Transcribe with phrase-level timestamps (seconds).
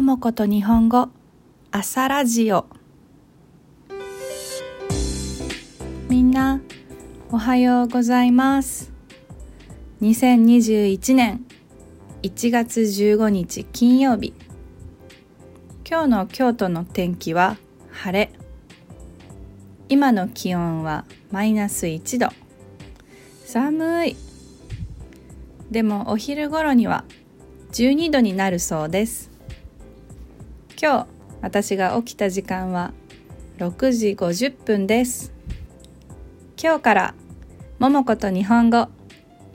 [0.00, 1.10] ももこと日本語。
[1.70, 2.64] 朝ラジオ。
[6.08, 6.62] みんな
[7.30, 8.94] おはようございます。
[10.00, 11.44] 2021年
[12.22, 14.32] 1月15日金曜日
[15.86, 17.58] 今日の京都の天気は
[17.90, 18.32] 晴れ。
[19.90, 22.28] 今の気温はマイナス1度。
[23.44, 24.16] 寒い。
[25.70, 27.04] でもお昼頃には
[27.72, 29.29] 12度になるそうです
[30.82, 31.06] 今日
[31.42, 32.94] 私が起きた時間は
[33.58, 35.30] 6時50分です。
[36.58, 37.14] 今日から
[37.78, 38.88] ももこと日本語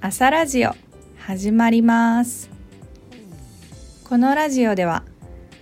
[0.00, 0.72] 朝ラジオ
[1.18, 2.50] 始まります。
[4.02, 5.04] このラジオでは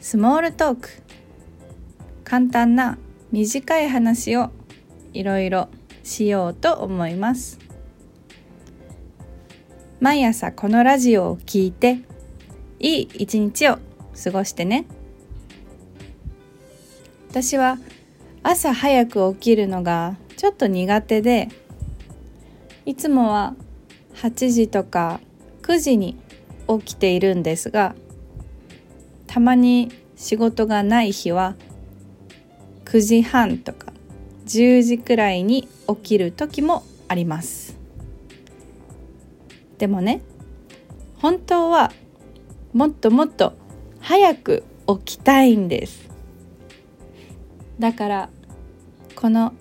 [0.00, 0.88] スモールトーク
[2.24, 2.96] 簡単な
[3.30, 4.52] 短い話を
[5.12, 5.68] いろいろ
[6.02, 7.58] しようと思います。
[10.00, 11.98] 毎朝このラジオを聞いて
[12.78, 13.76] いい一日を
[14.24, 14.86] 過ごしてね。
[17.30, 17.78] 私は
[18.42, 21.48] 朝早く起きるのがちょっと苦手で
[22.84, 23.54] いつもは
[24.16, 25.20] 8時とか
[25.62, 26.16] 9時に
[26.66, 27.94] 起きているんですが
[29.28, 31.54] たまに仕事がない日は
[32.86, 33.92] 9時半とか
[34.46, 37.78] 10時くらいに起きる時もあります。
[39.78, 40.20] でもね
[41.18, 41.92] 本当は
[42.72, 43.52] もっともっと
[44.00, 44.64] 早く
[45.04, 46.09] 起きたいんです。
[47.80, 48.28] だから
[49.16, 49.54] この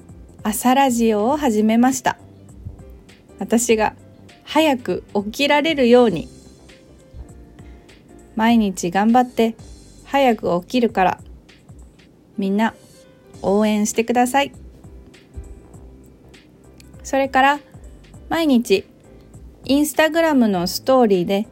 [0.44, 2.18] 朝ラジオを始めました。
[3.40, 3.96] 私が
[4.44, 6.28] 早く起きられるように。
[8.36, 9.56] 毎日頑張って
[10.04, 11.22] 早く起きるから。
[12.38, 12.74] みんな
[13.42, 14.52] 応援してください。
[17.04, 17.60] それから
[18.28, 18.86] 毎日
[19.64, 21.48] インスタグラムのストーリーで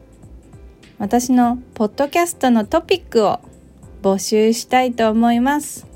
[0.98, 3.40] 私のポッドキャストのトピックを
[4.02, 5.87] 募集したいと思います。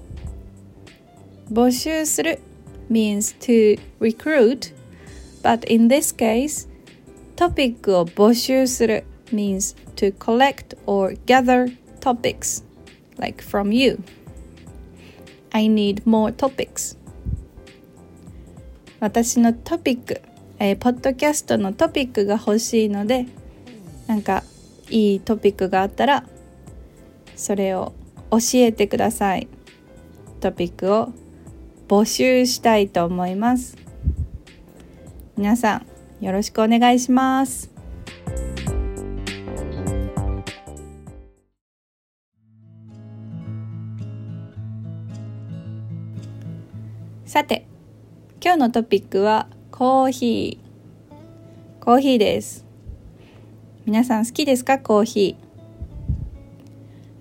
[1.53, 2.41] 募集する
[2.91, 4.75] means to recruit,
[5.43, 6.69] but in this case,
[7.37, 12.65] トピックを募集する means to collect or gather topics,
[13.19, 13.99] like from you.
[15.53, 16.97] I need more topics.
[19.01, 20.21] 私のトピック、
[20.59, 23.27] えー、ポッドキャストのトピックが欲しいので、
[24.07, 24.43] なんか
[24.91, 26.25] いいトピックがあったら
[27.35, 27.93] それを
[28.31, 29.49] 教えてください
[30.41, 31.13] トピックを
[31.93, 33.77] 募集したいと思います。
[35.37, 35.83] 皆さ
[36.21, 37.71] んよろしくお願いします。
[47.27, 47.67] さて
[48.43, 51.85] 今日のトピックはコーヒー。
[51.85, 52.65] コーヒーです。
[53.85, 54.79] 皆さん好きですか？
[54.79, 55.37] コーヒ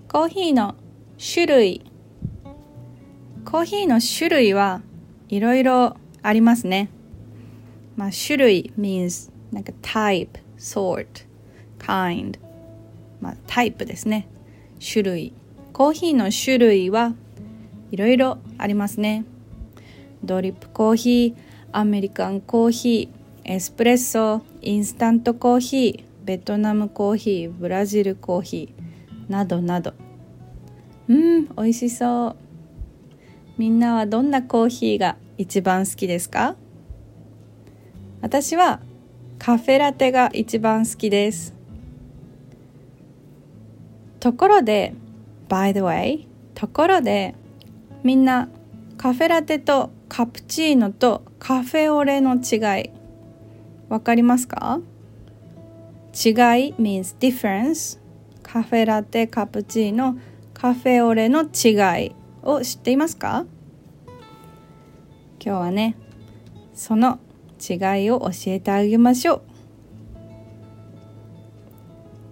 [0.08, 0.10] ー。
[0.10, 0.76] コーヒーの
[1.18, 1.91] 種類。
[3.52, 4.80] コーヒーの種類は
[5.28, 6.88] いろいろありますね。
[7.96, 11.26] まあ種類 means なんか type, sort,
[11.78, 12.38] kind.
[13.20, 14.26] まあタイプですね。
[14.80, 15.34] 種類。
[15.74, 17.12] コーヒーの種類は
[17.90, 19.26] いろいろありますね。
[20.24, 21.34] ドリップコーヒー
[21.72, 29.92] アメリカンコーヒーエスプレッソインスタントコーヒーベトナムコーヒーブラジルコーヒーなどなど。
[31.06, 32.51] うん美味しそう。
[33.58, 36.56] みんなはどんなコーヒーが一番好きですか？
[38.20, 38.80] 私は
[39.38, 41.54] カフェラテが一番好きです。
[44.20, 44.94] ところで
[45.48, 47.34] by the way ところで
[48.02, 48.48] みんな
[48.96, 52.90] カフェラテとカプチーノとカフェオレの違い
[53.88, 54.80] わかりますか？
[56.14, 57.98] 違い means difference
[58.42, 60.16] カフェラテカプチーノ
[60.54, 62.14] カフェオレの違い。
[62.42, 63.46] を知っていますか？
[65.44, 65.96] 今日はね
[66.74, 67.18] その
[67.58, 69.42] 違いを教えてあげましょう。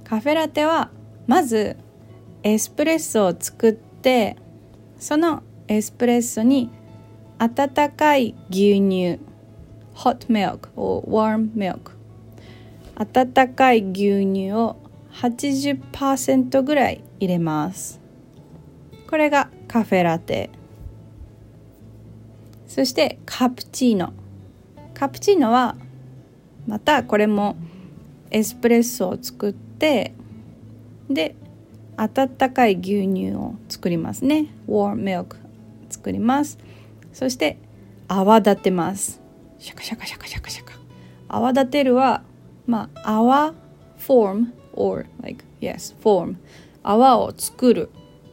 [0.04, 0.90] カフェラテは
[1.26, 1.76] まず
[2.42, 4.36] エスプレッソを作って
[4.98, 6.70] そのエスプレッソに
[7.38, 9.20] 温かい牛乳
[9.94, 11.92] hot milk or warm milk
[12.96, 14.76] 温かい牛乳を
[15.12, 18.00] 80%ぐらい入れます。
[19.08, 20.50] これがカフェラテ。
[22.66, 24.12] そしてカプチーノ。
[24.94, 25.76] カプチーノは
[26.66, 27.54] またこれも
[28.32, 30.12] エスプレッソを作って
[31.08, 31.36] で
[31.96, 34.52] 温かい牛乳を作りますね。
[34.66, 35.36] warm milk
[35.88, 36.58] 作ります。
[37.12, 37.56] そして
[38.08, 39.20] 泡立てます。
[39.60, 40.72] シャカシャカシャカシャカシャカ。
[41.28, 42.24] 泡立てるは
[42.66, 43.54] まあ泡
[44.00, 46.34] form or like yes form
[46.82, 47.88] 泡を作る。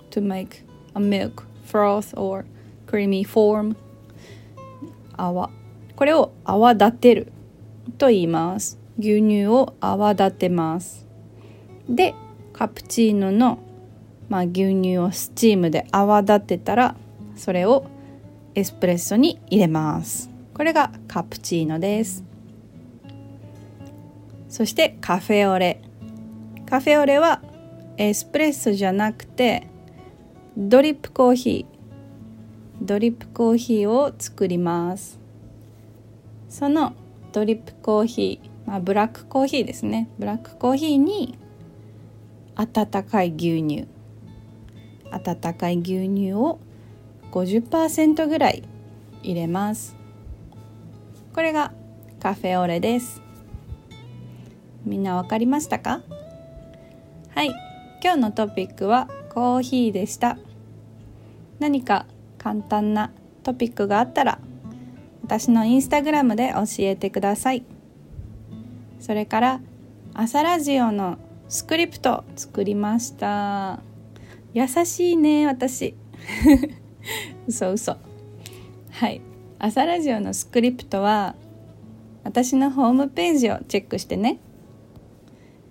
[0.09, 0.66] to make
[0.97, 2.45] a milk froth or
[2.87, 3.75] creamy form.
[5.15, 5.49] 泡。
[5.95, 7.31] これを泡立てる
[7.97, 8.77] と言います。
[8.99, 11.05] 牛乳を泡立てます。
[11.87, 12.15] で
[12.51, 13.59] カプチーノの、
[14.29, 16.95] まあ、牛乳をスチームで泡立てたら
[17.35, 17.85] それを
[18.55, 20.29] エスプレッソに入れます。
[20.53, 22.23] これがカプチーノです。
[24.49, 25.81] そしてカフェオレ。
[26.67, 27.41] カフェオレは
[27.97, 29.67] エスプレッソじゃなくて
[30.59, 32.83] ドリップコーヒー。
[32.83, 35.19] ドリップコーヒーを作ります。
[36.49, 36.93] その
[37.31, 40.09] ドリップコーヒー、まあ、ブラックコーヒーですね。
[40.17, 41.37] ブラックコーヒーに
[42.55, 43.85] 温かい牛乳。
[45.11, 46.57] 温かい牛乳を
[47.31, 48.63] 50%ぐらい
[49.21, 49.95] 入れます。
[51.35, 51.71] これが
[52.19, 53.21] カフェオレです。
[54.85, 56.01] みんなわかりましたか？
[57.29, 57.49] はい。
[58.03, 60.39] 今日のトピックはコーヒーでした。
[61.59, 62.05] 何か
[62.37, 63.11] 簡単な
[63.43, 64.39] トピックがあったら
[65.23, 67.65] 私のインスタグラムで教えてください。
[68.99, 69.61] それから
[70.13, 71.17] 朝ラジオの
[71.49, 73.81] スクリプト作りました。
[74.53, 75.95] 優しいね私。
[77.45, 77.97] 嘘嘘。
[78.91, 79.21] はい。
[79.59, 81.35] 朝ラジオのスクリプトは
[82.23, 84.39] 私のホームページをチェックしてね。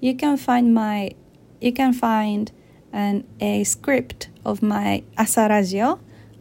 [0.00, 1.16] You can find my
[1.60, 2.52] you can find
[2.96, 5.98] and a script of my 朝ラジオ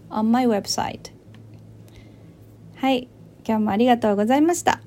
[0.10, 1.12] on my website
[2.78, 3.10] はい
[3.46, 4.82] 今日もありがとうございました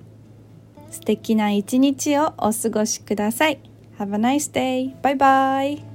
[0.90, 3.60] 素敵な一日をお過ごしください
[3.98, 4.94] Have a nice day.
[5.02, 5.87] Bye bye.